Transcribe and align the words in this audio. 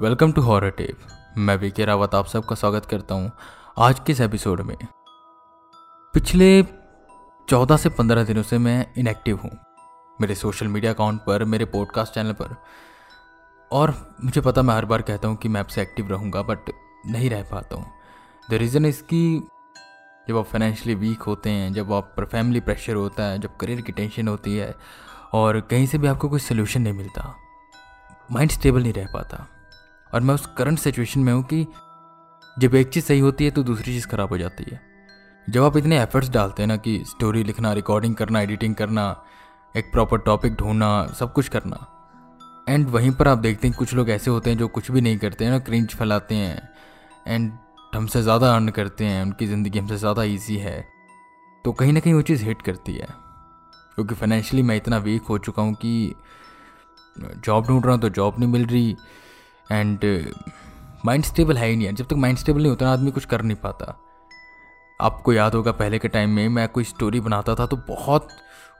Welcome 0.00 0.32
to 0.32 0.42
horror 0.42 0.70
tape. 0.70 0.98
मैं 1.38 1.54
विके 1.56 1.84
रावत 1.84 2.14
आप 2.14 2.26
सबका 2.26 2.54
स्वागत 2.56 2.86
करता 2.86 3.14
हूँ 3.14 3.30
आज 3.78 3.98
के 4.06 4.12
इस 4.12 4.20
एपिसोड 4.20 4.60
में। 4.60 4.76
पिछले 6.14 6.62
चौदह 7.48 7.76
से 7.76 7.88
पंद्रह 7.88 8.24
दिनों 8.24 8.42
से 8.42 8.58
मैं 8.58 8.86
इनएक्टिव 8.98 9.36
हूँ। 9.36 9.50
मेरे 10.18 10.34
सोशल 10.34 10.68
मीडिया 10.68 10.92
अकाउंट 10.92 11.20
पर, 11.20 11.44
मेरे 11.44 11.64
पॉडकास्ट 11.64 12.14
चैनल 12.14 12.32
पर। 12.32 12.56
और 13.70 13.94
मुझे 14.24 14.40
पता 14.40 14.62
मैं 14.62 14.74
हर 14.74 14.84
बार 14.84 15.02
कहता 15.02 15.28
हूँ 15.28 15.36
कि 15.36 15.48
मैं 15.48 15.60
आपसे 15.60 15.82
एक्टिव 15.82 16.10
रहूँगा 16.10 16.42
बट 16.42 16.72
नहीं 17.06 17.30
रह 17.30 17.42
पाता 17.52 17.76
हूँ। 17.76 17.86
द 18.50 18.54
रीज़न 18.54 18.86
इसकी 18.86 19.22
जब 20.28 20.36
आप 20.36 20.46
फाइनेंशियली 20.46 20.94
वीक 21.00 21.22
होते 21.22 21.50
हैं, 21.50 21.72
जब 21.74 21.92
आप 21.92 22.12
पर 22.16 22.24
फैमिली 22.24 22.60
प्रेशर 22.60 22.94
होता 22.94 23.24
है, 23.24 23.38
जब 23.38 23.56
करियर 23.56 23.80
की 23.80 23.92
टेंशन 23.92 24.28
होती 24.28 24.56
है, 24.56 24.74
और 25.34 25.60
कहीं 25.60 25.86
से 25.86 25.98
भी 25.98 26.08
आपको 26.08 26.28
कोई 26.28 26.40
सोल्यूशन 26.40 26.82
नहीं 26.82 26.94
मिलता 26.94 27.34
माइंड 28.32 28.50
स्टेबल 28.50 28.82
नहीं 28.82 28.92
रह 28.92 29.12
पाता। 29.14 29.46
और 30.12 30.20
मैं 30.20 30.34
उस 30.34 30.46
करंट 30.58 30.78
सिचुएशन 30.78 31.20
में 31.20 31.32
हूँ 31.32 31.42
कि 31.44 31.66
जब 32.56 32.74
एक 32.74 32.88
चीज़ 32.88 33.04
सही 33.04 33.18
होती 33.20 33.44
है 33.44 33.50
तो 33.50 33.62
दूसरी 33.62 33.92
चीज़ 33.92 34.06
ख़राब 34.08 34.28
हो 34.28 34.38
जाती 34.38 34.64
है। 34.70 34.80
जब 35.46 35.62
आप 35.62 35.76
इतने 35.76 36.00
एफर्ट्स 36.00 36.28
डालते 36.30 36.62
हैं 36.62 36.68
ना 36.68 36.76
कि 36.78 36.98
स्टोरी 37.06 37.42
लिखना 37.44 37.72
रिकॉर्डिंग 37.72 38.14
करना 38.16 38.40
एडिटिंग 38.40 38.74
करना, 38.74 39.04
एक 39.74 39.90
प्रॉपर 39.92 40.18
टॉपिक 40.20 40.54
ढूंढना, 40.54 41.06
सब 41.18 41.32
कुछ 41.32 41.48
करना 41.48 41.86
एंड 42.66 42.88
वहीं 42.88 43.10
पर 43.12 43.28
आप 43.28 43.38
देखते 43.38 43.68
हैं 43.68 43.76
कुछ 43.76 43.94
लोग 43.94 44.10
ऐसे 44.10 44.30
होते 44.30 44.50
हैं 44.50 44.58
जो 44.58 44.68
कुछ 44.68 44.90
भी 44.90 45.00
नहीं 45.00 45.18
करते 45.18 45.44
हैं, 45.44 45.52
ना 45.52 45.58
क्रिंच 45.60 45.94
फैलाते 45.94 46.34
हैं 46.34 46.68
एंड 47.26 47.52
हमसे 47.94 48.22
ज़्यादा 48.22 48.54
अर्न 48.54 48.68
करते 48.70 49.04
हैं, 49.04 49.22
उनकी 49.22 49.46
ज़िंदगी 49.46 49.78
हमसे 49.78 49.96
ज़्यादा 49.96 50.22
ईजी 50.24 50.56
है 50.58 50.80
तो 51.64 51.72
कहीं 51.72 51.92
ना 51.92 52.00
कहीं 52.00 52.14
वो 52.14 52.22
चीज़ 52.22 52.44
हिट 52.44 52.62
करती 52.62 52.92
है। 52.92 53.06
क्योंकि 53.96 54.14
फाइनेंशियली 54.14 54.62
मैं 54.62 54.76
इतना 54.76 54.98
वीक 54.98 55.22
हो 55.22 55.38
चुका 55.38 55.62
हूँ 55.62 55.74
कि, 55.74 56.14
जॉब 57.16 57.66
ढूंढ 57.66 57.84
रहा 57.84 57.94
हूँ 57.94 58.00
तो 58.02 58.08
जॉब 58.10 58.38
नहीं 58.38 58.48
मिल 58.48 58.66
रही 58.66 58.96
एंड 59.72 60.04
माइंड 61.06 61.24
स्टेबल 61.24 61.58
है 61.58 61.68
ही 61.68 61.76
नहीं 61.76 61.92
जब 61.94 62.06
तक 62.06 62.16
माइंड 62.16 62.38
स्टेबल 62.38 62.60
नहीं 62.60 62.70
होता 62.70 62.86
ना, 62.86 62.92
आदमी 62.92 63.10
कुछ 63.10 63.24
कर 63.24 63.42
नहीं 63.42 63.56
पाता। 63.56 63.96
आपको 65.00 65.32
याद 65.32 65.54
होगा 65.54 65.72
पहले 65.72 65.98
के 65.98 66.08
टाइम 66.08 66.30
में 66.30 66.48
मैं 66.48 66.68
कोई 66.68 66.84
स्टोरी 66.84 67.20
बनाता 67.20 67.54
था 67.54 67.66
तो 67.66 67.76
बहुत 67.88 68.28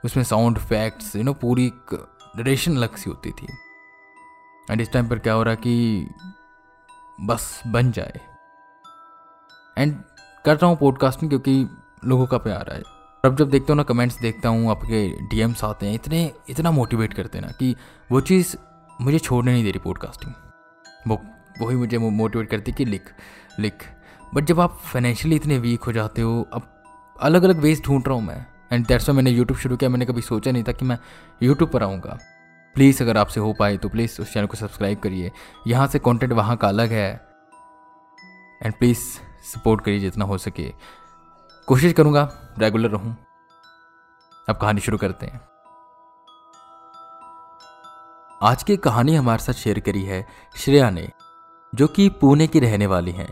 उसमें 0.05 0.23
साउंड 0.23 0.57
इफेक्ट्स 0.57 1.15
यू 1.15 1.23
नो 1.23 1.33
पूरी 1.33 1.71
डरेशन 1.93 2.75
अलग 2.75 2.95
सी 2.95 3.09
होती 3.09 3.31
थी। 3.31 3.47
एंड 4.67 4.81
इस 4.81 4.91
टाइम 4.91 5.07
पर 5.07 5.19
क्या 5.19 5.33
हो 5.33 5.43
रहा 5.43 5.55
कि 5.55 6.07
बस 7.21 7.61
बन 7.67 7.91
जाए। 7.91 8.19
एंड 9.77 9.95
कर 10.45 10.55
रहा 10.55 10.69
हूँ 10.69 10.77
पॉडकास्टिंग 10.77 11.31
क्योंकि 11.31 11.67
लोगों 12.05 12.25
का 12.27 12.37
प्यार 12.37 12.71
है। 12.73 12.81
अब 13.23 13.35
जब 13.37 13.49
देखता 13.49 13.73
हूँ 13.73 13.77
ना 13.77 13.83
कमेंट्स 13.83 14.19
देखता 14.19 14.49
हूँ, 14.49 14.69
आपके 14.71 15.07
डीएम्स 15.27 15.63
आते 15.63 15.85
हैं, 15.85 15.93
इतने, 15.93 16.31
इतना 16.49 16.71
मोटिवेट 16.71 17.13
करते 17.13 17.37
हैं 17.37 17.45
ना 17.45 17.51
कि 17.51 17.75
वो 18.11 18.21
चीज़ 18.21 18.55
मुझे 19.01 19.19
छोड़ने 19.19 19.51
नहीं 19.51 19.63
दे 19.63 19.71
रही 19.71 19.79
पॉडकास्टिंग 19.79 20.33
वो 21.07 21.21
वही 21.61 21.75
मुझे 21.75 21.97
मोटिवेट 21.97 22.49
करती 22.49 22.71
कि 22.71 22.85
लिख 22.85 23.13
लिख। 23.59 23.85
बट 24.33 24.43
जब 24.43 24.59
आप 24.59 24.77
फाइनेंशियली 24.83 25.35
इतने 25.35 25.57
वीक 25.57 25.83
हो 25.83 25.91
जाते 25.91 26.21
हो, 26.21 26.41
अब 26.53 26.67
अलग 27.21 27.43
अलग 27.43 27.57
वेज 27.57 27.83
ढूंढ 27.85 28.07
रहा 28.07 28.15
हूँ 28.15 28.23
मैं। 28.23 28.45
एंड 28.73 28.85
दैट्स 28.87 29.09
मैंने 29.09 29.31
यूट्यूब 29.31 29.59
शुरू 29.59 29.77
किया। 29.77 29.89
मैंने 29.89 30.05
कभी 30.05 30.21
सोचा 30.21 30.51
नहीं 30.51 30.63
था 30.63 30.71
कि 30.71 30.85
मैं 30.85 30.97
यूट्यूब 31.43 31.69
पर 31.69 31.83
आऊँगा। 31.83 32.17
प्लीज़ 32.75 33.03
अगर 33.03 33.17
आपसे 33.17 33.39
हो 33.39 33.53
पाए 33.53 33.77
तो 33.77 33.89
प्लीज़ 33.89 34.21
उस 34.21 34.33
चैनल 34.33 34.47
को 34.47 34.57
सब्सक्राइब 34.57 34.99
करिए। 34.99 35.31
यहाँ 35.67 35.87
से 35.87 35.99
कंटेंट 35.99 36.33
वहाँ 36.33 36.57
का 36.57 36.67
अलग 36.67 36.89
है। 36.89 37.13
एंड 38.63 38.73
प्लीज़ 38.73 38.99
सपोर्ट 39.53 39.83
करिए 39.85 39.99
जितना 39.99 40.25
हो 40.25 40.37
सके। 40.37 40.71
कोशिश 41.67 41.93
करूँगा 41.93 42.29
रेगुलर 42.59 42.89
रहूँ। 42.89 43.15
अब 44.49 44.57
कहानी 44.57 44.81
शुरू 44.81 44.97
करते 44.97 45.25
हैं। 45.25 45.50
आज 48.41 48.63
की 48.63 48.75
कहानी 48.77 49.15
हमारे 49.15 49.43
साथ 49.43 49.53
शेयर 49.53 49.79
करी 49.79 50.01
है 50.03 50.25
श्रेया 50.55 50.89
ने, 50.89 51.07
जो 51.73 51.87
कि 51.87 52.07
पुणे 52.21 52.47
की 52.47 52.59
रहने 52.59 52.85
वाली 52.87 53.11
हैं। 53.11 53.29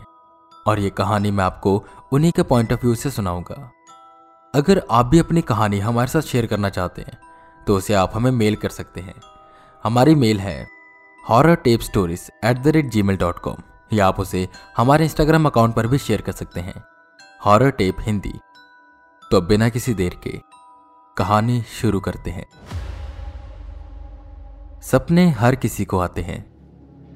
और 0.66 0.80
ये 0.80 0.90
कहानी 0.90 1.30
मैं 1.30 1.44
आपको 1.44 1.72
उन्हीं 2.12 2.30
के 2.32 2.42
पॉइंट 2.42 2.72
ऑफ़ 2.72 2.80
व्यू 2.80 2.94
से 2.94 3.10
सुनाऊँगा। 3.10 3.70
अगर 4.54 4.82
आप 4.90 5.06
भी 5.06 5.18
अपनी 5.18 5.42
कहानी 5.42 5.78
हमारे 5.78 6.08
साथ 6.08 6.20
शेयर 6.20 6.46
करना 6.46 6.68
चाहते 6.68 7.02
हैं 7.02 7.18
तो 7.66 7.76
उसे 7.76 7.94
आप 7.94 8.10
हमें 8.14 8.30
मेल 8.30 8.56
कर 8.56 8.68
सकते 8.68 9.00
हैं। 9.00 9.14
हमारी 9.84 10.14
मेल 10.14 10.40
है 10.40 10.66
horror 11.24 11.54
tape 11.54 11.80
stories 11.80 12.30
at 12.44 12.58
the 12.58 12.68
rate 12.68 12.90
Gmail 13.02 13.16
dot 13.16 13.38
com 13.38 13.56
या 13.92 14.06
आप 14.06 14.20
उसे 14.20 14.46
हमारे 14.76 15.04
इंस्टाग्राम 15.04 15.46
अकाउंट 15.46 15.74
पर 15.74 15.86
भी 15.86 15.98
शेयर 15.98 16.20
कर 16.20 16.32
सकते 16.32 16.60
हैं 16.60 16.82
हॉरर 17.44 17.70
टेप 17.70 17.96
हिंदी। 18.00 18.38
तो 19.22 19.40
बिना 19.40 19.68
किसी 19.68 19.94
देर 19.94 20.20
के 20.22 20.40
कहानी 21.16 21.60
शुरू 21.72 22.00
करते 22.00 22.30
हैं। 22.30 22.46
सपने 24.92 25.28
हर 25.30 25.54
किसी 25.54 25.84
को 25.84 25.98
आते 25.98 26.22
हैं। 26.22 26.44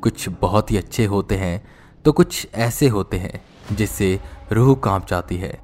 कुछ 0.00 0.28
बहुत 0.40 0.70
ही 0.70 0.76
अच्छे 0.76 1.04
होते 1.04 1.36
हैं 1.36 1.62
तो 2.04 2.12
कुछ 2.12 2.46
ऐसे 2.54 2.88
होते 2.88 3.18
हैं, 3.18 3.40
जिससे 3.72 4.18
रूह 4.52 4.74
काँप 4.74 5.06
जाती 5.06 5.36
है। 5.36 5.58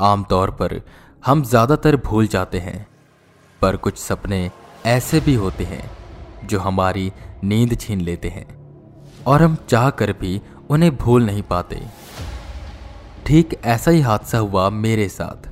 आमतौर 0.00 0.50
पर 0.50 0.80
हम 1.22 1.42
ज़्यादातर 1.42 1.96
भूल 1.96 2.26
जाते 2.26 2.58
हैं, 2.58 2.86
पर 3.60 3.76
कुछ 3.76 3.98
सपने 3.98 4.50
ऐसे 4.86 5.20
भी 5.20 5.34
होते 5.34 5.64
हैं, 5.64 5.90
जो 6.44 6.60
हमारी 6.60 7.12
नींद 7.44 7.78
छीन 7.80 8.00
लेते 8.00 8.28
हैं, 8.28 8.46
और 9.24 9.42
हम 9.42 9.56
चाह 9.68 9.90
कर 9.90 10.12
भी 10.12 10.40
उन्हें 10.70 10.96
भूल 10.96 11.26
नहीं 11.26 11.42
पाते। 11.42 11.82
ठीक 13.26 13.60
ऐसा 13.64 13.90
ही 13.90 14.00
हादसा 14.00 14.38
हुआ 14.38 14.68
मेरे 14.70 15.08
साथ। 15.10 15.48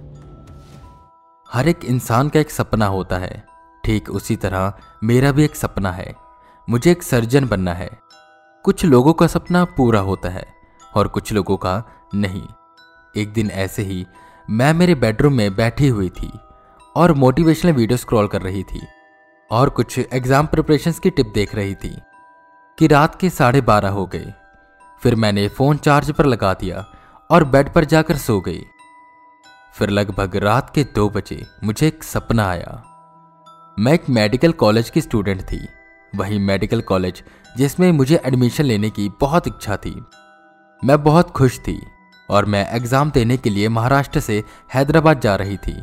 हर 1.49 1.69
एक 1.69 1.85
इंसान 1.85 2.29
का 2.29 2.41
एक 2.41 2.51
सपना 2.51 2.87
होता 2.89 3.19
है 3.19 3.45
ठीक 3.85 4.11
उसी 4.11 4.37
तरह 4.37 4.73
मेरा 5.05 5.33
भी 5.33 5.45
एक 5.45 5.57
सपना 5.57 5.91
है। 5.93 6.15
मुझे 6.69 6.91
एक 6.91 7.03
सर्जन 7.03 7.47
बनना 7.49 7.73
है। 7.75 7.91
कुछ 8.65 8.85
लोगों 8.85 9.13
का 9.13 9.27
सपना 9.27 9.65
पूरा 9.77 10.01
होता 10.01 10.29
है 10.29 10.47
और 10.93 11.09
कुछ 11.09 11.33
लोगों 11.33 11.57
का 11.57 11.83
नहीं। 12.15 12.47
एक 13.15 13.33
दिन 13.33 13.51
ऐसे 13.51 13.83
ही 13.83 14.05
मैं 14.49 14.73
मेरे 14.75 14.95
बेडरूम 14.95 15.35
में 15.35 15.55
बैठी 15.57 15.89
हुई 15.89 16.09
थी 16.11 16.31
और 16.97 17.13
मोटिवेशनल 17.15 17.73
वीडियो 17.73 17.97
स्क्रॉल 17.97 18.29
कर 18.29 18.43
रही 18.43 18.63
थी 18.63 18.81
और 19.51 19.69
कुछ 19.71 19.99
एग्ज़ाम 19.99 20.47
प्रिपरेशंस 20.47 20.99
की 20.99 21.11
टिप 21.11 21.33
देख 21.35 21.55
रही 21.55 21.75
थी 21.75 21.95
कि 22.79 22.87
रात 22.87 23.19
के 23.21 23.31
साढ़े 23.31 23.61
बारह 23.63 23.89
हो 23.89 24.07
गए। 24.07 24.33
फिर 25.03 25.15
मैंने 25.15 25.49
फ़ोन 25.49 25.77
चार्ज 25.77 26.11
पर 26.11 26.27
लगा 26.27 26.53
दिया 26.55 26.85
और 27.31 27.45
बेड 27.45 27.73
पर 27.73 27.85
जाकर 27.85 28.17
सो 28.19 28.41
गई। 28.41 28.63
फिर 29.75 29.91
लगभग 29.91 30.37
रात 30.37 30.71
के 30.75 30.85
दो 30.95 31.09
बजे 31.11 31.45
मुझे 31.65 31.87
एक 31.87 32.05
सपना 32.05 32.49
आया। 32.49 32.83
मैं 33.77 33.93
एक 33.93 34.09
मेडिकल 34.11 34.53
कॉलेज 34.53 34.89
की 34.91 35.01
स्टूडेंट 35.01 35.41
थी। 35.43 35.59
वही 36.13 36.39
मेडिकल 36.39 36.81
कॉलेज 36.81 37.23
जिसमें 37.57 37.91
मुझे 37.93 38.21
एडमिशन 38.27 38.65
लेने 38.65 38.91
की 38.91 39.09
बहुत 39.21 39.47
इच्छा 39.49 39.77
थी। 39.77 39.95
मैं 40.83 41.03
बहुत 41.03 41.31
खुश 41.31 41.59
थी 41.59 41.81
और 42.29 42.45
मैं 42.45 42.65
एग्ज़ाम 42.77 43.11
देने 43.11 43.37
के 43.37 43.51
लिए 43.51 43.69
महाराष्ट्र 43.69 44.21
से 44.21 44.43
हैदराबाद 44.75 45.21
जा 45.21 45.37
रही 45.37 45.57
थी। 45.59 45.75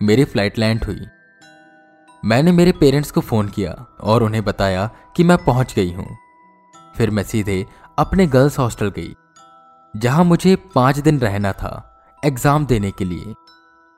मेरी 0.00 0.24
फ़्लाइट 0.24 0.58
लैंड 0.58 0.84
हुई। 0.84 1.06
मैंने 2.22 2.52
मेरे 2.52 2.72
पेरेंट्स 2.72 3.10
को 3.10 3.20
फ़ोन 3.20 3.48
किया 3.48 3.74
और 4.00 4.22
उन्हें 4.22 4.44
बताया 4.44 4.90
कि 5.16 5.24
मैं 5.24 5.38
पहुँच 5.44 5.74
गई 5.74 5.92
हूँ। 5.92 6.08
फिर 6.94 7.10
मैं 7.10 7.22
सीधे 7.24 7.64
अपने 7.98 8.26
गर्ल्स 8.26 8.58
हॉस्टल 8.58 8.90
गई, 8.90 9.14
जहाँ 9.94 10.24
मुझे 10.24 10.56
पाँच 10.74 10.98
दिन 10.98 11.20
रहना 11.20 11.52
था 11.54 11.72
एग्ज़ाम 12.22 12.66
देने 12.66 12.90
के 12.90 13.04
लिए। 13.04 13.34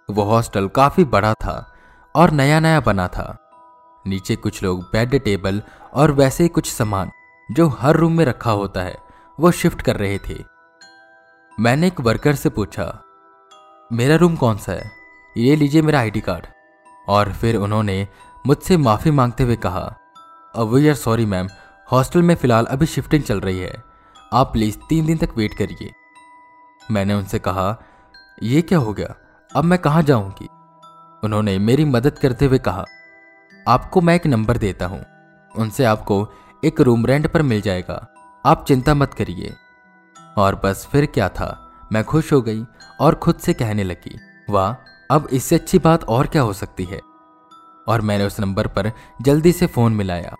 वो 0.08 0.22
हॉस्टल 0.24 0.68
काफ़ी 0.68 1.04
बड़ा 1.06 1.34
था 1.34 1.66
और 2.14 2.30
नया 2.30 2.60
नया 2.60 2.80
बना 2.80 3.06
था। 3.08 3.36
नीचे 4.04 4.36
कुछ 4.36 4.62
लोग 4.62 4.82
बेड 4.82 5.18
टेबल 5.24 5.62
और 5.94 6.12
वैसे 6.12 6.48
कुछ 6.48 6.72
सामान 6.72 7.10
जो 7.48 7.68
हर 7.68 7.96
रूम 7.96 8.12
में 8.12 8.24
रखा 8.24 8.50
होता 8.50 8.80
है, 8.80 8.96
वो 9.38 9.50
शिफ्ट 9.50 9.82
कर 9.82 9.96
रहे 9.96 10.18
थे। 10.18 10.44
मैंने 11.58 11.86
एक 11.86 12.00
वर्कर 12.00 12.34
से 12.34 12.48
पूछा, 12.48 12.86
मेरा 13.92 14.16
रूम 14.16 14.36
कौन 14.36 14.56
सा 14.56 14.72
है? 14.72 14.90
ये 15.36 15.56
लीजिए 15.56 15.82
मेरा 15.82 16.00
आईडी 16.00 16.20
कार्ड 16.20 16.46
और 17.08 17.32
फिर 17.32 17.56
उन्होंने 17.56 18.06
मुझसे 18.46 18.76
माफ़ी 18.76 19.10
मांगते 19.10 19.44
हुए 19.44 19.56
कहा, 19.56 19.82
अब 20.54 20.74
आर 20.76 20.94
सॉरी 20.94 21.26
मैम 21.26 21.48
हॉस्टल 21.92 22.22
में 22.22 22.34
फ़िलहाल 22.34 22.66
अभी 22.66 22.86
शिफ्टिंग 22.86 23.22
चल 23.22 23.40
रही 23.40 23.58
है। 23.58 23.74
आप 24.32 24.52
प्लीज़ 24.52 24.78
तीन 24.88 25.06
दिन 25.06 25.18
तक 25.18 25.36
वेट 25.36 25.54
करिए. 25.54 25.92
मैंने 26.90 27.14
उनसे 27.14 27.38
कहा 27.38 27.76
यह 28.42 28.60
क्या 28.60 28.78
हो 28.78 28.92
गया? 28.92 29.14
अब 29.50 29.64
मैं 29.64 29.78
कहाँ 29.78 30.02
जाऊँगी? 30.02 30.48
उन्होंने 31.24 31.58
मेरी 31.58 31.84
मदद 31.84 32.18
करते 32.18 32.44
हुए 32.44 32.58
कहा, 32.58 32.84
आपको 33.68 34.00
मैं 34.00 34.14
एक 34.14 34.26
नंबर 34.26 34.56
देता 34.56 34.86
हूँ। 34.86 35.04
उनसे 35.56 35.84
आपको 35.84 36.28
एक 36.64 36.80
रूम 36.80 37.06
रेंट 37.06 37.26
पर 37.26 37.42
मिल 37.42 37.60
जाएगा। 37.60 38.06
आप 38.46 38.64
चिंता 38.68 38.94
मत 38.94 39.14
करिए। 39.14 39.54
और 40.38 40.60
बस 40.64 40.88
फिर 40.92 41.06
क्या 41.06 41.28
था? 41.28 41.70
मैं 41.92 42.04
खुश 42.04 42.32
हो 42.32 42.42
गई 42.42 42.64
और 43.00 43.14
खुद 43.14 43.34
से 43.34 43.54
कहने 43.54 43.84
लगी, 43.84 44.18
वाह, 44.50 44.74
अब 45.10 45.28
इससे 45.32 45.54
अच्छी 45.54 45.78
बात 45.78 46.04
और 46.04 46.26
क्या 46.26 46.42
हो 46.42 46.52
सकती 46.52 46.84
है? 46.84 47.00
और 47.88 48.00
मैंने 48.00 48.24
उस 48.24 48.40
नंबर 48.40 48.66
पर 48.66 48.92
जल्दी 49.22 49.52
से 49.52 49.66
फ़ोन 49.66 49.92
मिलाया। 49.92 50.34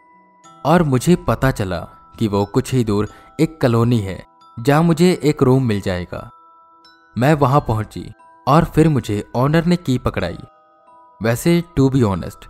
और 0.65 0.83
मुझे 0.83 1.17
पता 1.17 1.51
चला 1.51 1.81
कि 2.19 2.29
वो 2.29 2.45
कुछ 2.45 2.75
ही 2.75 2.85
दूर 2.85 3.09
एक 3.41 3.61
कॉलोनी 3.61 3.99
है, 3.99 4.25
जहाँ 4.61 4.83
मुझे 4.83 5.21
एक 5.25 5.43
रूम 5.43 5.65
मिल 5.65 5.81
जाएगा। 5.81 6.31
मैं 7.19 7.35
वहाँ 7.35 7.61
पहुँची 7.61 8.13
और 8.49 8.65
फिर 8.65 8.89
मुझे 8.89 9.31
ऑनर 9.35 9.65
ने 9.65 9.77
की 9.77 9.99
पकड़ाई। 9.99 10.39
वैसे 11.21 11.63
टू 11.77 11.89
बी 11.91 12.03
ऑनेस्ट 12.03 12.47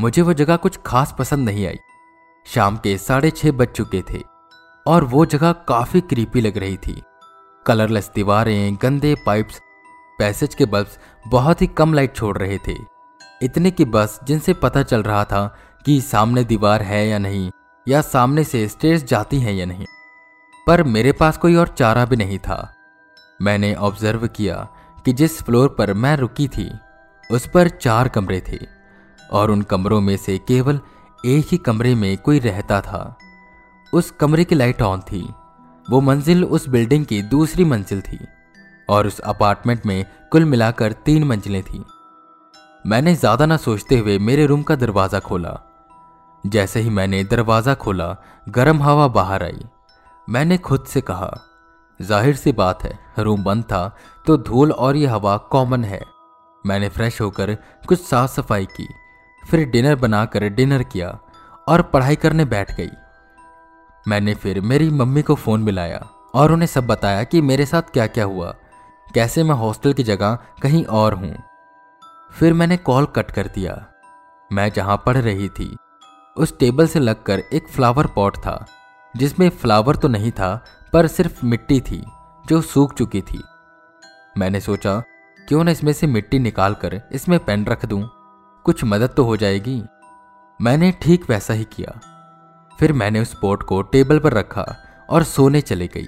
मुझे 0.00 0.22
वो 0.22 0.32
जगह 0.32 0.56
कुछ 0.56 0.78
खास 0.86 1.14
पसंद 1.18 1.44
नहीं 1.44 1.66
आई। 1.66 1.78
शाम 2.46 2.76
के 2.76 2.96
साढ़े 2.98 3.30
छह 3.30 3.50
बज 3.50 3.68
चुके 3.68 4.02
थे, 4.10 4.22
और 4.86 5.04
वो 5.04 5.24
जगह 5.26 5.52
काफ़ी 5.68 6.00
क्रीपी 6.00 6.40
लग 6.40 6.56
रही 6.56 6.76
थी। 6.76 7.02
कलरलेस 7.66 8.10
दीवारें, 8.14 8.78
गंदे 8.82 9.14
पाइप्स 9.26 9.60
पैसेज 10.18 10.54
के 10.54 10.66
बल्ब्स 10.66 10.98
बहुत 11.28 11.62
ही 11.62 11.66
कम 11.66 11.94
लाइट 11.94 12.14
छोड़ 12.16 12.36
रहे 12.38 12.58
थे। 12.58 12.76
इतने 13.42 13.70
की 13.70 13.84
बस 13.86 14.18
जिनसे 14.24 14.54
पता 14.54 14.82
चल 14.82 15.02
रहा 15.02 15.24
था 15.24 15.46
कि 15.84 16.00
सामने 16.00 16.44
दीवार 16.44 16.82
है 16.82 17.06
या 17.08 17.18
नहीं, 17.18 17.50
या 17.86 18.00
सामने 18.02 18.44
से 18.44 18.66
स्टेज 18.68 19.04
जाती 19.04 19.40
हैं 19.40 19.52
या 19.52 19.66
नहीं। 19.66 19.86
पर 20.66 20.82
मेरे 20.82 21.12
पास 21.12 21.36
कोई 21.36 21.54
और 21.54 21.68
चारा 21.68 22.04
भी 22.04 22.16
नहीं 22.16 22.38
था। 22.38 22.72
मैंने 23.40 23.74
ऑब्ज़र्व 23.74 24.26
किया 24.28 24.56
कि 25.04 25.12
जिस 25.12 25.42
फ्लोर 25.42 25.68
पर 25.68 25.92
मैं 25.94 26.16
रुकी 26.16 26.48
थी 26.48 26.70
उस 27.30 27.46
पर 27.46 27.68
चार 27.70 28.08
कमरे 28.08 28.40
थे, 28.42 28.58
और 29.18 29.50
उन 29.50 29.62
कमरों 29.64 30.00
में 30.00 30.16
से 30.16 30.38
केवल 30.40 30.80
एक 31.24 31.46
ही 31.50 31.56
कमरे 31.58 31.94
में 31.94 32.16
कोई 32.18 32.38
रहता 32.40 32.80
था। 32.80 33.16
उस 33.92 34.10
कमरे 34.10 34.44
की 34.44 34.54
लाइट 34.54 34.82
ऑन 34.82 35.00
थी। 35.02 35.22
वो 35.86 36.00
मंजिल 36.00 36.44
उस 36.44 36.68
बिल्डिंग 36.68 37.04
की 37.06 37.20
दूसरी 37.24 37.64
मंजिल 37.64 38.00
थी, 38.02 38.18
और 38.88 39.06
उस 39.06 39.18
अपार्टमेंट 39.20 39.86
में 39.86 40.04
कुल 40.32 40.44
मिलाकर 40.44 40.92
तीन 41.04 41.24
मंजिलें 41.24 41.62
थीं। 41.62 41.82
मैंने 42.84 43.14
ज़्यादा 43.14 43.46
ना 43.46 43.56
सोचते 43.58 43.98
हुए 43.98 44.18
मेरे 44.20 44.46
रूम 44.46 44.62
का 44.62 44.76
दरवाज़ा 44.76 45.18
खोला। 45.20 45.58
जैसे 46.44 46.80
ही 46.80 46.90
मैंने 46.90 47.22
दरवाज़ा 47.24 47.74
खोला, 47.74 48.16
गर्म 48.46 48.82
हवा 48.82 49.06
बाहर 49.08 49.42
आई। 49.42 49.64
मैंने 50.28 50.56
खुद 50.58 50.84
से 50.84 51.00
कहा, 51.00 51.30
ज़ाहिर 52.00 52.36
सी 52.36 52.52
बात 52.52 52.82
है, 52.82 52.98
रूम 53.18 53.44
बंद 53.44 53.64
था 53.64 53.96
तो 54.26 54.36
धूल 54.38 54.72
और 54.72 54.96
ये 54.96 55.06
हवा 55.06 55.36
कॉमन 55.52 55.84
है। 55.84 56.00
मैंने 56.64 56.88
फ्रेश 56.88 57.20
होकर 57.20 57.54
कुछ 57.88 58.00
साफ़ 58.00 58.30
सफ़ाई 58.30 58.66
की, 58.66 58.88
फिर 59.42 59.68
डिनर 59.68 59.94
बनाकर 59.96 60.48
डिनर 60.48 60.82
किया 60.82 61.08
और 61.66 61.82
पढ़ाई 61.82 62.16
करने 62.16 62.44
बैठ 62.44 62.74
गई। 62.76 62.90
मैंने 64.06 64.34
फिर 64.34 64.60
मेरी 64.60 64.90
मम्मी 64.90 65.22
को 65.22 65.34
फ़ोन 65.34 65.62
मिलाया 65.62 66.06
और 66.34 66.52
उन्हें 66.52 66.66
सब 66.66 66.86
बताया 66.86 67.24
कि 67.24 67.40
मेरे 67.40 67.66
साथ 67.66 67.92
क्या 67.92 68.06
क्या 68.06 68.24
हुआ, 68.24 68.54
कैसे 69.06 69.42
मैं 69.44 69.54
हॉस्टल 69.54 69.92
की 69.92 70.02
जगह 70.02 70.38
कहीं 70.62 70.84
और 70.84 71.14
हूँ। 71.14 71.34
फिर 72.32 72.52
मैंने 72.52 72.76
कॉल 72.76 73.06
कट 73.06 73.30
कर 73.30 73.46
दिया। 73.46 73.84
मैं 74.50 74.70
जहाँ 74.72 74.96
पढ़ 75.06 75.16
रही 75.16 75.48
थी, 75.48 75.76
उस 76.36 76.58
टेबल 76.58 76.86
से 76.86 77.00
लगकर 77.00 77.42
एक 77.52 77.68
फ्लावर 77.68 78.06
पॉट 78.06 78.36
था, 78.36 78.64
जिसमें 79.14 79.48
फ्लावर 79.50 79.96
तो 79.96 80.08
नहीं 80.08 80.30
था, 80.32 80.54
पर 80.92 81.06
सिर्फ़ 81.06 81.44
मिट्टी 81.46 81.80
थी, 81.80 82.02
जो 82.44 82.60
सूख 82.62 82.94
चुकी 82.94 83.20
थी। 83.22 83.42
मैंने 84.38 84.60
सोचा 84.60 85.02
क्यों 85.48 85.64
ना 85.64 85.70
इसमें 85.70 85.92
से 85.92 86.06
मिट्टी 86.06 86.38
निकाल 86.38 86.74
कर 86.74 87.00
इसमें 87.12 87.38
पेन 87.38 87.64
रख 87.64 87.84
दूँ? 87.86 88.02
कुछ 88.64 88.84
मदद 88.84 89.14
तो 89.16 89.24
हो 89.24 89.36
जाएगी। 89.36 89.82
मैंने 90.60 90.90
ठीक 91.02 91.30
वैसा 91.30 91.54
ही 91.54 91.64
किया। 91.64 91.98
फिर 92.78 92.92
मैंने 92.92 93.20
उस 93.20 93.34
पोट 93.34 93.62
को 93.62 93.80
टेबल 93.82 94.18
पर 94.18 94.32
रखा 94.32 94.64
और 95.10 95.22
सोने 95.22 95.60
चले 95.60 95.86
गई। 95.86 96.06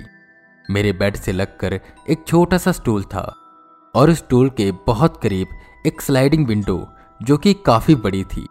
मेरे 0.70 0.92
बेड 0.92 1.16
से 1.16 1.32
लगकर 1.32 1.80
एक 2.10 2.24
छोटा 2.26 2.58
सा 2.58 2.72
स्टूल 2.72 3.02
था 3.04 3.34
और 3.94 4.10
उस 4.10 4.18
स्टूल 4.18 4.50
के 4.50 4.70
बहुत 4.86 5.20
करीब 5.22 5.48
एक 5.86 6.02
स्लाइडिंग 6.02 6.46
विंडो, 6.46 6.88
जो 7.22 7.36
कि 7.36 7.54
काफ़ी 7.54 7.94
बड़ी 7.94 8.24
थी। 8.24 8.46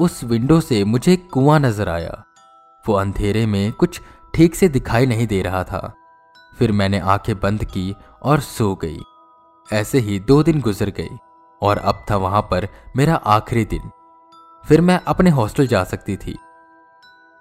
उस 0.00 0.24
विंडो 0.24 0.60
से 0.60 0.84
मुझे 0.84 1.16
कुआँ 1.16 1.58
नज़र 1.60 1.88
आया। 1.88 2.24
वो 2.84 2.94
अंधेरे 2.94 3.46
में 3.46 3.72
कुछ 3.72 4.00
ठीक 4.34 4.54
से 4.54 4.68
दिखाई 4.68 5.06
नहीं 5.06 5.26
दे 5.26 5.42
रहा 5.42 5.64
था। 5.64 5.94
फिर 6.58 6.72
मैंने 6.72 6.98
आँखें 6.98 7.40
बंद 7.40 7.64
की 7.64 7.94
और 8.22 8.40
सो 8.40 8.74
गई। 8.74 8.98
ऐसे 9.72 9.98
ही 9.98 10.20
दो 10.20 10.42
दिन 10.42 10.60
गुजर 10.60 10.90
गए 10.90 11.18
और 11.62 11.78
अब 11.78 12.04
था 12.10 12.16
वहाँ 12.16 12.42
पर 12.42 12.68
मेरा 12.96 13.14
आखिरी 13.14 13.64
दिन। 13.64 13.90
फिर 14.64 14.80
मैं 14.80 15.00
अपने 15.06 15.30
हॉस्टल 15.30 15.66
जा 15.66 15.84
सकती 15.84 16.16
थी। 16.16 16.38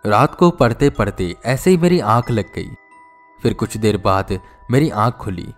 रात 0.05 0.35
को 0.35 0.49
पढ़ते 0.51 0.89
पढ़ते 0.89 1.35
ऐसे 1.45 1.69
ही 1.69 1.77
मेरी 1.77 1.99
आँख 1.99 2.31
लग 2.31 2.53
गई। 2.55 2.69
फिर 3.41 3.53
कुछ 3.53 3.77
देर 3.77 3.97
बाद 3.97 4.39
मेरी 4.71 4.89
आँख 4.89 5.13
खुली। 5.13 5.53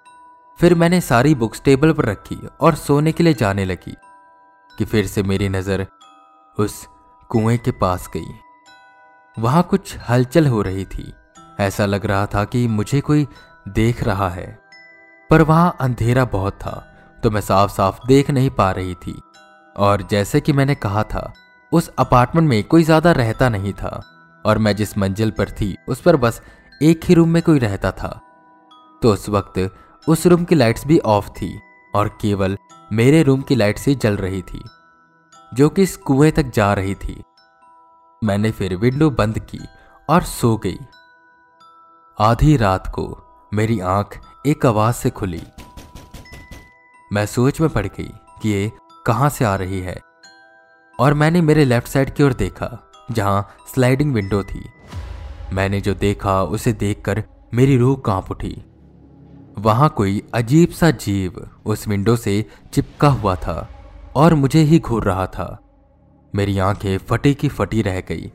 फिर 0.59 0.75
मैंने 0.75 1.01
सारी 1.01 1.35
बुक्स 1.35 1.61
टेबल 1.61 1.91
पर 1.93 2.05
रखी 2.05 2.47
और 2.61 2.75
सोने 2.75 3.11
के 3.11 3.23
लिए 3.23 3.33
जाने 3.33 3.65
लगी 3.65 3.95
कि 4.77 4.85
फिर 4.85 5.07
से 5.07 5.23
मेरी 5.23 5.49
नज़र 5.49 5.87
उस 6.59 6.87
कुएँ 7.29 7.57
के 7.57 7.71
पास 7.71 8.09
गई। 8.13 8.33
वहाँ 9.39 9.63
कुछ 9.63 9.97
हलचल 10.09 10.47
हो 10.47 10.61
रही 10.61 10.85
थी। 10.85 11.13
ऐसा 11.59 11.85
लग 11.85 12.05
रहा 12.05 12.25
था 12.25 12.45
कि 12.45 12.67
मुझे 12.67 13.01
कोई 13.01 13.27
देख 13.67 14.03
रहा 14.03 14.29
है। 14.29 14.64
पर 15.29 15.41
वहाँ 15.41 15.75
अंधेरा 15.81 16.25
बहुत 16.25 16.53
था 16.53 16.73
तो 17.23 17.29
मैं 17.31 17.41
साफ़ 17.41 17.71
साफ़ 17.71 17.99
देख 18.07 18.29
नहीं 18.31 18.49
पा 18.49 18.71
रही 18.71 18.93
थी। 18.95 19.19
और 19.75 20.01
जैसे 20.01 20.41
कि 20.41 20.53
मैंने 20.53 20.75
कहा 20.75 21.03
था, 21.03 21.31
उस 21.71 21.87
अपार्टमेंट 21.99 22.47
में 22.49 22.63
कोई 22.63 22.83
ज़्यादा 22.83 23.11
रहता 23.11 23.49
नहीं 23.49 23.73
था, 23.73 24.01
और 24.45 24.57
मैं 24.57 24.75
जिस 24.75 24.97
मंजिल 24.97 25.31
पर 25.31 25.49
थी, 25.51 25.75
उस 25.87 26.01
पर 26.01 26.15
बस 26.15 26.41
एक 26.81 27.05
ही 27.05 27.13
रूम 27.13 27.29
में 27.29 27.41
कोई 27.43 27.59
रहता 27.59 27.91
था। 27.91 28.19
तो 29.01 29.13
उस 29.13 29.27
वक्त 29.29 29.59
उस 30.07 30.25
रूम 30.27 30.43
की 30.43 30.55
लाइट्स 30.55 30.85
भी 30.87 30.99
ऑफ़ 30.99 31.29
थी, 31.31 31.59
और 31.95 32.09
केवल 32.21 32.57
मेरे 32.91 33.23
रूम 33.23 33.41
की 33.41 33.55
लाइट 33.55 33.77
से 33.77 33.95
जल 33.95 34.17
रही 34.17 34.41
थी, 34.43 34.63
जो 35.51 35.69
कि 35.69 35.83
इस 35.83 35.97
कुएँ 35.97 36.31
तक 36.31 36.51
जा 36.51 36.71
रही 36.73 36.95
थी। 36.95 37.21
मैंने 38.21 38.51
फिर 38.51 38.75
विंडो 38.75 39.09
बंद 39.09 39.39
की 39.39 39.59
और 40.09 40.23
सो 40.23 40.55
गई। 40.57 40.77
आधी 42.17 42.55
रात 42.57 42.87
को 42.87 43.07
मेरी 43.53 43.79
आँख 43.79 44.19
एक 44.45 44.65
आवाज़ 44.65 44.95
से 44.95 45.09
खुली। 45.09 45.43
मैं 47.13 47.25
सोच 47.25 47.61
में 47.61 47.69
पड़ 47.69 47.87
गई 47.87 48.11
कि 48.41 48.49
ये 48.49 48.71
कहाँ 49.05 49.29
से 49.29 49.45
आ 49.45 49.55
रही 49.55 49.79
है। 49.79 50.01
और 50.99 51.13
मैंने 51.13 51.41
मेरे 51.41 51.65
लेफ़्ट 51.65 51.87
साइड 51.87 52.09
की 52.09 52.23
ओर 52.23 52.33
देखा, 52.33 52.91
जहाँ 53.11 53.55
स्लाइडिंग 53.73 54.13
विंडो 54.13 54.43
थी। 54.43 54.69
मैंने 55.53 55.81
जो 55.81 55.93
देखा, 55.93 56.43
उसे 56.43 56.73
देखकर 56.73 57.23
मेरी 57.53 57.77
रूह 57.77 58.01
काँप 58.05 58.31
उठी। 58.31 58.61
वहाँ 59.57 59.89
कोई 59.89 60.23
अजीब 60.33 60.69
सा 60.69 60.91
जीव 60.91 61.49
उस 61.65 61.87
विंडो 61.87 62.15
से 62.15 62.45
चिपका 62.73 63.07
हुआ 63.07 63.35
था 63.35 63.69
और 64.15 64.33
मुझे 64.33 64.59
ही 64.59 64.79
घूर 64.79 65.03
रहा 65.03 65.27
था। 65.27 65.59
मेरी 66.35 66.57
आँखें 66.57 66.97
फटी 66.97 67.33
की 67.33 67.49
फटी 67.49 67.81
रह 67.81 68.01
गई। 68.01 68.31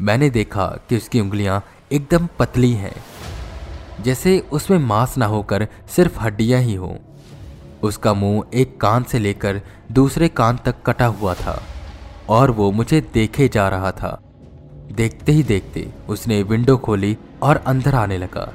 मैंने 0.00 0.30
देखा 0.30 0.66
कि 0.66 0.96
उसकी 0.96 1.20
उंगलियाँ 1.20 1.64
एकदम 1.92 2.28
पतली 2.38 2.72
हैं। 2.72 3.15
जैसे 4.00 4.38
उसमें 4.52 4.78
मांस 4.78 5.16
ना 5.18 5.26
होकर 5.26 5.66
सिर्फ़ 5.88 6.20
हड्डियाँ 6.20 6.60
ही 6.60 6.74
हों। 6.74 6.96
उसका 7.82 8.12
मुँह 8.14 8.44
एक 8.54 8.80
कान 8.80 9.02
से 9.02 9.18
लेकर 9.18 9.60
दूसरे 9.92 10.28
कान 10.28 10.58
तक 10.64 10.82
कटा 10.86 11.06
हुआ 11.06 11.34
था, 11.34 11.62
और 12.28 12.50
वो 12.50 12.70
मुझे 12.72 13.00
देखे 13.14 13.48
जा 13.48 13.68
रहा 13.68 13.90
था। 13.92 14.18
देखते 14.92 15.32
ही 15.32 15.42
देखते 15.42 15.88
उसने 16.08 16.42
विंडो 16.42 16.76
खोली 16.76 17.16
और 17.42 17.56
अंदर 17.56 17.94
आने 17.94 18.18
लगा। 18.18 18.52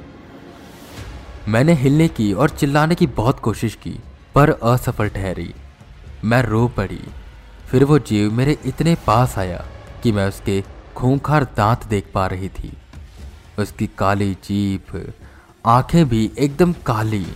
मैंने 1.48 1.72
हिलने 1.72 2.08
की 2.08 2.32
और 2.32 2.50
चिल्लाने 2.50 2.94
की 2.94 3.06
बहुत 3.06 3.40
कोशिश 3.40 3.74
की, 3.74 3.98
पर 4.34 4.50
असफल 4.50 5.08
ठहरी। 5.08 5.52
मैं 6.24 6.42
रो 6.42 6.66
पड़ी। 6.68 7.00
फिर 7.66 7.84
वो 7.84 7.98
जीव 7.98 8.32
मेरे 8.32 8.56
इतने 8.66 8.94
पास 9.06 9.38
आया 9.38 9.64
कि 10.02 10.12
मैं 10.12 10.28
उसके 10.28 10.62
खूंखार 10.96 11.44
दांत 11.56 11.86
देख 11.86 12.10
पा 12.14 12.26
रही 12.26 12.48
थी। 12.48 12.72
उसकी 13.58 13.86
काली 13.98 14.32
जीप 14.34 14.96
आँखें 15.66 16.08
भी 16.08 16.32
एकदम 16.38 16.72
काली। 16.72 17.26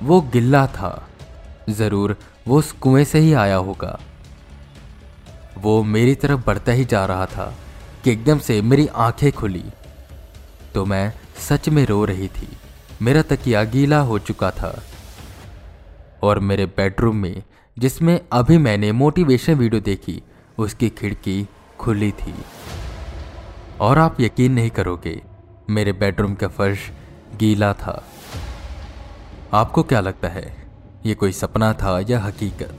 वो 0.00 0.20
गिल्ला 0.20 0.66
था। 0.66 1.08
ज़रूर 1.70 2.16
वो 2.48 2.58
उस 2.58 2.72
कुएँ 2.72 3.04
से 3.04 3.18
ही 3.18 3.32
आया 3.32 3.56
होगा। 3.56 4.00
वो 5.58 5.82
मेरी 5.82 6.14
तरफ़ 6.14 6.40
बढ़ता 6.46 6.72
ही 6.72 6.84
जा 6.84 7.06
रहा 7.06 7.26
था 7.26 7.54
कि 8.04 8.12
एकदम 8.12 8.38
से 8.38 8.62
मेरी 8.62 8.86
आँखें 8.86 9.32
खुली। 9.32 9.64
तो 10.74 10.84
मैं 10.84 11.14
सच 11.48 11.68
में 11.68 11.86
रो 11.86 12.04
रही 12.04 12.28
थी। 12.28 12.48
मेरा 13.02 13.22
तकिया 13.22 13.64
गीला 13.64 14.00
हो 14.00 14.18
चुका 14.18 14.50
था। 14.50 14.82
और 16.22 16.38
मेरे 16.38 16.66
बेडरूम 16.66 17.16
में, 17.16 17.42
जिसमें 17.78 18.20
अभी 18.32 18.58
मैंने 18.58 18.92
मोटिवेशन 18.92 19.54
वीडियो 19.54 19.80
देखी, 19.80 20.22
उसकी 20.58 20.88
खिड़की 20.88 21.48
खुली 21.78 22.12
थी। 22.12 22.34
और 23.80 23.98
आप 23.98 24.20
यकीन 24.20 24.52
नहीं 24.52 24.70
करोगे, 24.70 25.22
मेरे 25.70 25.92
बेडरूम 25.92 26.34
का 26.34 26.48
फर्श 26.48 26.78
गीला 27.36 27.72
था। 27.72 28.04
आपको 29.52 29.82
क्या 29.82 30.00
लगता 30.00 30.28
है, 30.28 30.66
ये 31.06 31.14
कोई 31.14 31.32
सपना 31.32 31.72
था 31.72 31.98
या 32.10 32.20
हकीकत? 32.20 32.78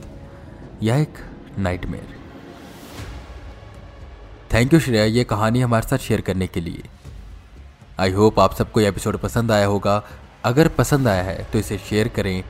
या 0.82 0.96
एक 0.96 1.18
नाइटमेयर 1.58 2.14
थैंक 4.52 4.72
यू 4.72 4.80
श्रेया। 4.80 5.04
ये 5.04 5.24
कहानी 5.24 5.60
हमारे 5.60 5.88
साथ 5.88 5.98
शेयर 5.98 6.20
करने 6.20 6.46
के 6.46 6.60
लिए। 6.60 6.82
आई 8.00 8.10
होप 8.10 8.38
आप 8.40 8.54
सबको 8.54 8.80
ये 8.80 8.88
एपिसोड 8.88 9.16
पसंद 9.16 9.52
आया 9.52 9.66
होगा। 9.66 10.02
अगर 10.44 10.68
पसंद 10.68 11.08
आया 11.08 11.22
है 11.22 11.46
तो 11.52 11.58
इसे 11.58 11.78
शेयर 11.78 12.08
करें। 12.08 12.42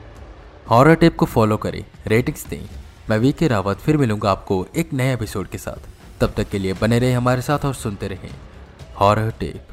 हॉरर 0.69 0.95
टेप 0.95 1.15
को 1.15 1.25
फॉलो 1.25 1.57
करें। 1.57 1.83
रेटिंग्स 2.07 2.45
दें। 2.47 2.61
मैं 3.09 3.17
वी 3.17 3.31
के 3.31 3.47
रावत, 3.47 3.77
फिर 3.77 3.97
मिलूँगा 3.97 4.31
आपको 4.31 4.65
एक 4.75 4.93
नए 4.93 5.13
एपिसोड 5.13 5.47
के 5.47 5.57
साथ। 5.57 5.87
तब 6.21 6.33
तक 6.37 6.49
के 6.49 6.59
लिए 6.59 6.73
बने 6.73 6.99
रहें 6.99 7.15
हमारे 7.15 7.41
साथ 7.41 7.65
और 7.65 7.73
सुनते 7.73 8.07
रहें। 8.07 8.29
Horror 8.95 9.31
tape 9.39 9.67